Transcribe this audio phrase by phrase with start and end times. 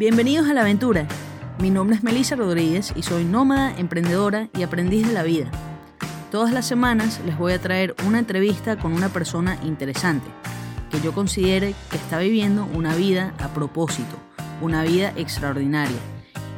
[0.00, 1.06] Bienvenidos a la aventura.
[1.58, 5.50] Mi nombre es Melissa Rodríguez y soy nómada, emprendedora y aprendiz de la vida.
[6.30, 10.26] Todas las semanas les voy a traer una entrevista con una persona interesante
[10.90, 14.16] que yo considere que está viviendo una vida a propósito,
[14.62, 15.98] una vida extraordinaria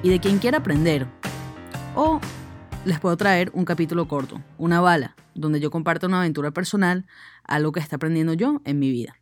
[0.05, 1.09] y de quien quiera aprender.
[1.97, 2.20] O
[2.84, 7.06] les puedo traer un capítulo corto, una bala, donde yo comparto una aventura personal,
[7.43, 9.16] algo que está aprendiendo yo en mi vida.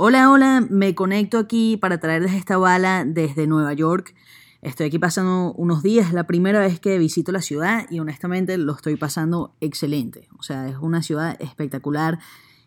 [0.00, 4.14] Hola, hola, me conecto aquí para traerles esta bala desde Nueva York.
[4.62, 8.76] Estoy aquí pasando unos días, la primera vez que visito la ciudad y honestamente lo
[8.76, 10.28] estoy pasando excelente.
[10.38, 12.20] O sea, es una ciudad espectacular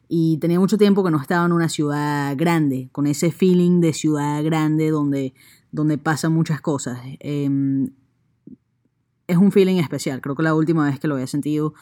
[0.10, 3.94] y tenía mucho tiempo que no estaba en una ciudad grande, con ese feeling de
[3.94, 5.34] ciudad grande donde,
[5.72, 7.00] donde pasan muchas cosas.
[7.22, 7.92] Em,
[9.28, 11.76] es un feeling especial, creo que la última vez que lo había sentido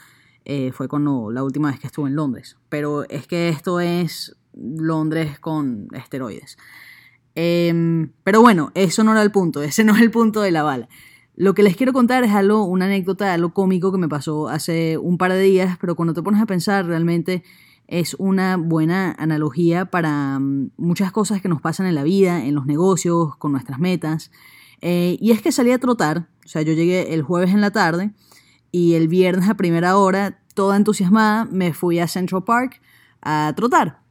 [0.45, 2.57] eh, fue cuando la última vez que estuve en Londres.
[2.69, 6.57] Pero es que esto es Londres con esteroides.
[7.35, 10.63] Em, pero bueno, eso no era el punto, ese no es el punto de la
[10.63, 10.89] bala.
[11.35, 14.97] Lo que les quiero contar es algo, una anécdota, algo cómico que me pasó hace
[14.97, 17.43] un par de días, pero cuando te pones a pensar realmente
[17.87, 22.55] es una buena analogía para mm, muchas cosas que nos pasan en la vida, en
[22.55, 24.31] los negocios, con nuestras metas.
[24.81, 27.71] Eh, y es que salí a trotar, o sea, yo llegué el jueves en la
[27.71, 28.11] tarde
[28.71, 32.81] y el viernes a primera hora, toda entusiasmada, me fui a Central Park
[33.21, 34.01] a trotar.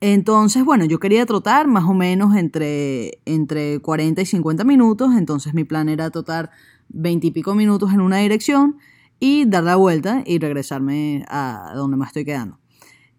[0.00, 5.54] Entonces, bueno, yo quería trotar más o menos entre, entre 40 y 50 minutos, entonces
[5.54, 6.50] mi plan era trotar
[6.88, 8.78] 20 y pico minutos en una dirección
[9.18, 12.58] y dar la vuelta y regresarme a donde me estoy quedando.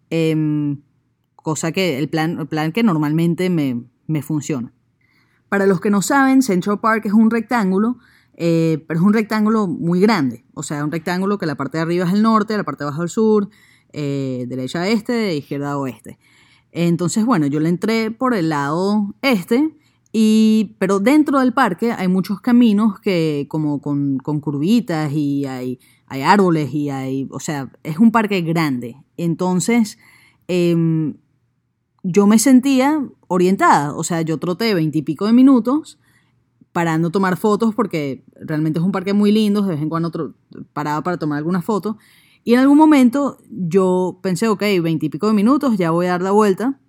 [0.09, 0.81] Em,
[1.35, 4.73] cosa que el plan, el plan que normalmente me, me, funciona.
[5.49, 7.97] Para los que no saben, Central Park es un rectángulo,
[8.35, 10.45] eh, pero es un rectángulo muy grande.
[10.53, 12.89] O sea, un rectángulo que la parte de arriba es el norte, la parte de
[12.89, 13.49] abajo el sur,
[13.93, 16.19] eh, derecha a este, izquierda a oeste.
[16.85, 19.75] Entonces, bueno, yo le entré por el lado este,
[20.13, 25.79] y, pero dentro del parque hay muchos caminos que como con, con curvitas y hay,
[26.05, 28.95] hay árboles y hay, o sea, es un parque grande.
[29.17, 29.97] Entonces,
[30.47, 31.15] em,
[32.03, 35.97] yo me sentía orientada, o sea, yo troté veintipico de minutos
[36.73, 40.11] parando a tomar fotos porque realmente es un parque muy lindo, de vez en cuando
[40.73, 41.95] paraba para tomar algunas fotos.
[42.47, 46.31] Y en algún momento yo pensé, ok, veintipico de minutos, ya voy a dar la
[46.31, 46.79] vuelta.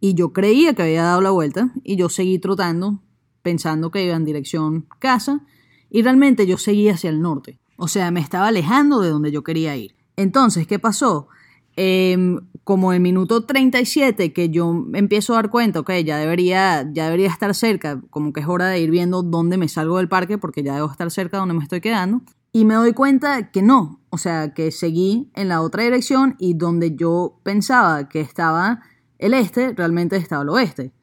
[0.00, 3.00] Y yo creía que había dado la vuelta y yo seguí trotando
[3.42, 5.44] pensando que iba en dirección casa
[5.88, 7.60] y realmente yo seguí hacia el norte.
[7.76, 9.94] O sea, me estaba alejando de donde yo quería ir.
[10.16, 11.28] Entonces, ¿qué pasó?
[11.76, 17.04] Em, como el minuto 37 que yo empiezo a dar cuenta, ok, ya debería, ya
[17.04, 20.38] debería estar cerca, como que es hora de ir viendo dónde me salgo del parque
[20.38, 22.22] porque ya debo estar cerca de donde me estoy quedando.
[22.56, 26.54] Y me doy cuenta que no, o sea, que seguí en la otra dirección y
[26.54, 28.80] donde yo pensaba que estaba
[29.18, 30.94] el este, realmente estaba el oeste.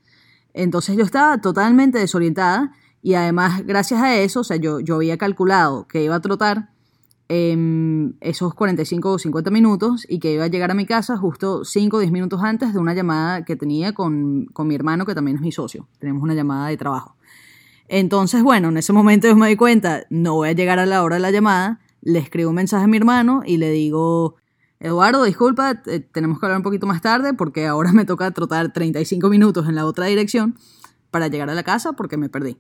[0.56, 2.72] Entonces yo estaba totalmente desorientada
[3.04, 6.72] y además, gracias a eso, o sea, yo, yo había calculado que iba a trotar
[7.30, 7.56] eh,
[8.22, 11.98] esos 45 o 50 minutos y que iba a llegar a mi casa justo 5
[11.98, 15.38] o 10 minutos antes de una llamada que tenía con, con mi hermano, que también
[15.38, 15.88] es mi socio.
[16.00, 17.16] Tenemos una llamada de trabajo.
[17.96, 21.04] Entonces, bueno, en ese momento yo me di cuenta, no voy a llegar a la
[21.04, 24.38] hora de la llamada, le escribo un mensaje a mi hermano y le digo,
[24.80, 29.30] Eduardo, disculpa, tenemos que hablar un poquito más tarde porque ahora me toca trotar 35
[29.30, 30.58] minutos en la otra dirección
[31.12, 32.58] para llegar a la casa porque me perdí.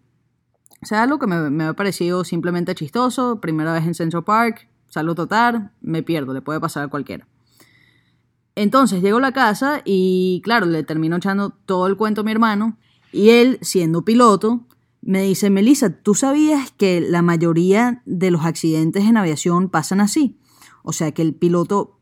[0.84, 3.42] O sea, algo que me, ha parecido simplemente chistoso.
[3.42, 7.28] Primera vez en Central Park, salgo a trotar, me pierdo, le puede pasar a cualquiera.
[8.54, 12.32] Entonces llego a la casa y claro, le termino echando todo el cuento a mi
[12.32, 12.78] hermano
[13.12, 14.68] y él, siendo piloto,
[15.06, 20.40] me dice, Melissa, ¿tú sabías que la mayoría de los accidentes en aviación pasan así?
[20.84, 22.00] O sea, que el piloto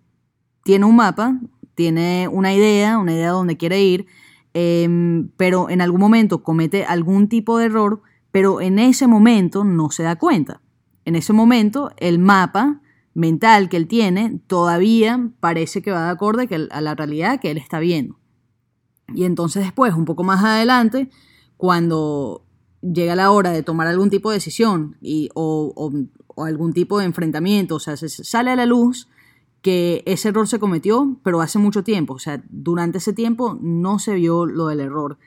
[0.64, 1.40] tiene un mapa,
[1.76, 4.06] tiene una idea, una idea de dónde quiere ir,
[4.54, 8.02] em, pero en algún momento comete algún tipo de error
[8.32, 10.62] pero en ese momento no se da cuenta.
[11.06, 12.82] En ese momento el mapa
[13.14, 17.58] mental que él tiene todavía parece que va de acorde a la realidad que él
[17.58, 18.18] está viendo.
[19.14, 21.10] Y entonces después, un poco más adelante,
[21.58, 22.46] cuando
[22.82, 25.92] llega la hora de tomar algún tipo de decisión y, o,
[26.38, 29.08] algún tipo de enfrentamiento, o sea, se sale a la luz
[29.62, 34.00] que ese error se cometió, pero hace mucho tiempo, o sea, durante ese tiempo no
[34.00, 35.20] se vio lo del error.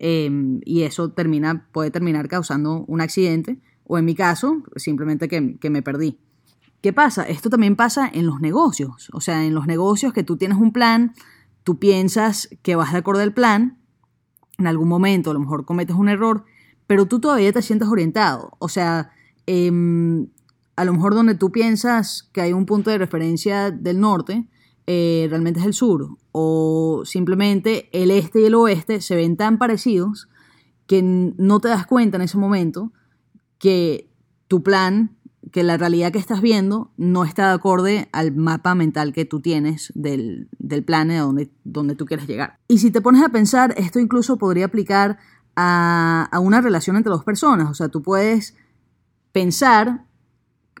[0.00, 5.70] Em, y eso termina, puede terminar causando un accidente o en mi caso, simplemente que,
[5.70, 6.18] me perdí.
[6.80, 7.22] ¿Qué pasa?
[7.22, 9.10] Esto también pasa en los negocios.
[9.12, 11.14] O sea, en los negocios que tú tienes un plan,
[11.62, 13.78] tú piensas que vas de acuerdo al plan,
[14.58, 16.44] en algún momento a lo mejor cometes un error,
[16.92, 18.50] pero tú todavía te sientes orientado.
[18.58, 19.12] O sea,
[19.46, 20.26] em,
[20.76, 24.46] a lo mejor donde tú piensas que hay un punto de referencia del norte,
[24.86, 29.56] eh, realmente es el sur, o simplemente el este y el oeste se ven tan
[29.56, 30.28] parecidos
[30.86, 32.92] que no te das cuenta en ese momento
[33.56, 34.10] que
[34.46, 35.16] tu plan,
[35.50, 39.40] que la realidad que estás viendo no está de acorde al mapa mental que tú
[39.40, 42.58] tienes del, del plan de donde, donde tú quieres llegar.
[42.68, 45.16] Y si te pones a pensar, esto incluso podría aplicar
[45.56, 48.56] a, una relación entre dos personas, o sea, tú puedes
[49.32, 50.04] pensar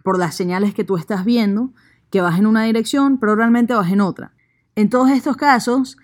[0.02, 1.72] por las señales que tú estás viendo
[2.10, 4.34] que vas en una dirección, pero realmente vas en otra.
[4.74, 5.96] En todos estos casos,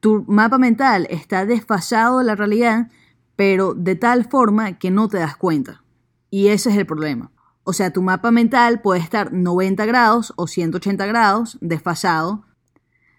[0.00, 2.88] tu mapa mental está desfasado de la realidad,
[3.36, 5.82] pero de tal forma que no te das cuenta.
[6.28, 7.32] Y ese es el problema.
[7.64, 12.44] O sea, tu mapa mental puede estar 90 grados o 180 grados desfasado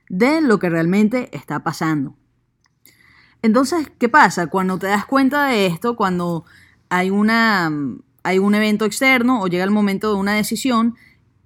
[0.10, 2.18] de lo que realmente está pasando.
[3.42, 4.48] Entonces, ¿qué pasa?
[4.48, 6.46] Cuando te das cuenta de esto, cuando
[6.90, 7.72] hay, una,
[8.24, 10.96] hay un evento externo o llega el momento de una decisión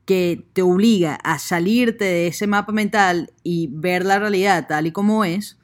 [0.06, 4.92] que te obliga a salirte de ese mapa mental y ver la realidad tal y
[4.92, 5.58] como es,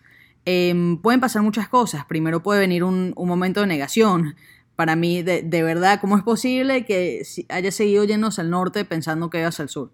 [0.46, 2.06] em, pueden pasar muchas cosas.
[2.06, 4.36] Primero puede venir un, momento de negación.
[4.76, 9.40] Para mí, de, verdad, ¿cómo es posible que haya seguido yéndose al norte pensando que
[9.40, 9.92] ibas al sur?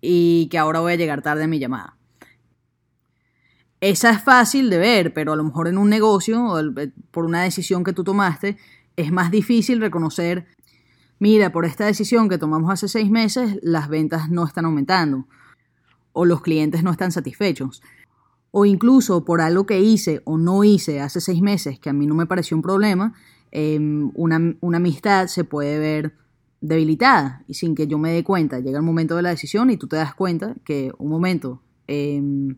[0.00, 1.99] Y que ahora voy a llegar tarde a mi llamada.
[3.80, 6.60] Esa es fácil de ver, pero a lo mejor en un negocio, o
[7.10, 8.58] por una decisión que tú tomaste,
[8.96, 10.46] es más difícil reconocer,
[11.18, 15.26] mira, por esta decisión que tomamos hace seis meses, las ventas no están aumentando,
[16.12, 17.82] o los clientes no están satisfechos,
[18.50, 22.06] o incluso por algo que hice o no hice hace seis meses que a mí
[22.06, 23.14] no me pareció un problema,
[23.50, 24.36] em, una,
[24.76, 26.14] amistad se puede ver
[26.60, 27.44] debilitada.
[27.48, 29.86] Y sin que yo me dé cuenta, llega el momento de la decisión y tú
[29.86, 31.62] te das cuenta que un momento...
[31.86, 32.56] Em,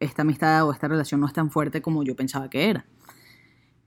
[0.00, 2.86] esta amistad o esta relación no es tan fuerte como yo pensaba que era.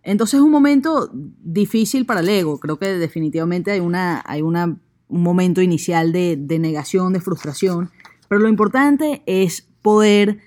[0.04, 2.60] Entonces es un momento difícil para el ego.
[2.60, 4.66] Creo que definitivamente hay, una, hay una,
[5.08, 7.92] un momento inicial de, de negación, de frustración.
[8.28, 10.40] Pero lo importante es poder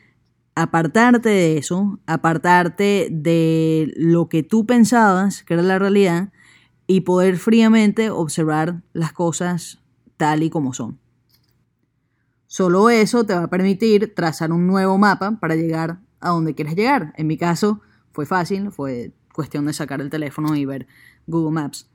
[0.54, 6.32] apartarte de eso, apartarte de lo que tú pensabas que era la realidad
[6.86, 9.80] y poder fríamente observar las cosas
[10.16, 11.01] tal y como son.
[12.52, 16.76] Solo eso te va a permitir trazar un nuevo mapa para llegar a donde quieres
[16.76, 17.14] llegar.
[17.16, 17.80] En mi caso
[18.12, 20.86] fue fácil, fue cuestión de sacar el teléfono y ver
[21.26, 21.88] Google Maps.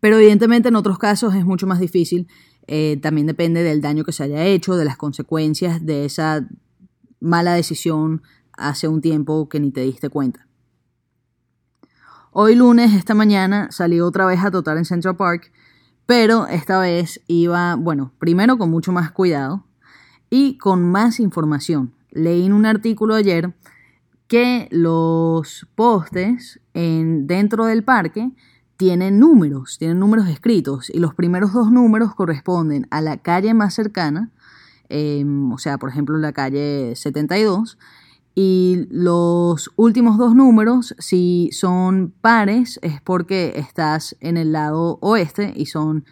[0.00, 2.26] Pero evidentemente en otros casos es mucho más difícil.
[2.68, 6.48] Eh, también depende del daño que se haya hecho, de las consecuencias de esa
[7.20, 8.22] mala decisión
[8.54, 10.48] hace un tiempo que ni te diste cuenta.
[12.32, 15.52] Hoy lunes, esta mañana, salí otra vez a trotar en Central Park
[16.10, 19.62] pero esta vez iba, bueno, primero con mucho más cuidado
[20.28, 21.94] y con más información.
[22.10, 23.54] Leí en un artículo ayer
[24.26, 28.32] que los postes en, dentro del parque
[28.76, 33.74] tienen números, tienen números escritos y los primeros dos números corresponden a la calle más
[33.74, 34.32] cercana,
[34.88, 37.78] em, o sea, por ejemplo, la calle 72,
[38.34, 45.52] y los últimos dos números, si son pares, es porque estás en el lado oeste
[45.56, 46.04] y son...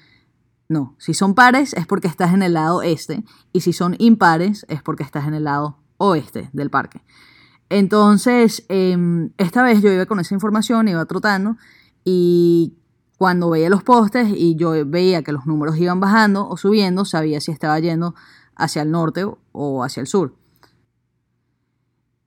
[0.71, 3.25] No, si son pares es porque estás en el lado este
[3.55, 7.03] y si son impares es porque estás en el lado oeste del parque.
[7.71, 11.57] Entonces, em, esta vez yo iba con esa información, iba trotando
[12.05, 12.75] y
[13.17, 17.41] cuando veía los postes y yo veía que los números iban bajando o subiendo, sabía
[17.41, 18.15] si estaba yendo
[18.55, 20.35] hacia el norte o hacia el sur.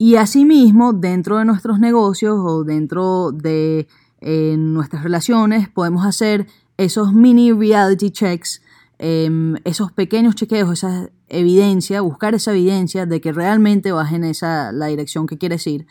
[0.04, 3.88] Y asimismo, dentro de nuestros negocios o dentro de
[4.20, 8.64] eh, nuestras relaciones, podemos hacer esos mini reality checks,
[8.98, 14.72] em, esos pequeños chequeos, esa evidencia, buscar esa evidencia de que realmente vas en esa,
[14.72, 15.86] la dirección que quieres ir,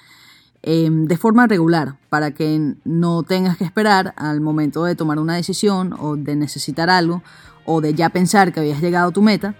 [0.63, 5.37] em, de forma regular, para que no tengas que esperar al momento de tomar una
[5.37, 7.23] decisión o de necesitar algo
[7.65, 9.55] o de ya pensar que habías llegado a tu meta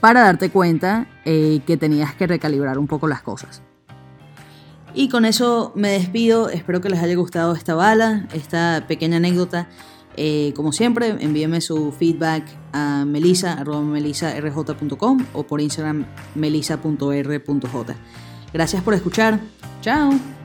[0.00, 3.62] para darte cuenta eh, que tenías que recalibrar un poco las cosas.
[4.94, 9.68] Y con eso me despido, espero que les haya gustado esta bala, esta pequeña anécdota.
[10.16, 17.94] Eh, como siempre, envíenme su feedback a melisa.melisarj.com o por Instagram melisa.r.j.
[18.54, 19.38] Gracias por escuchar.
[19.82, 20.35] Chao.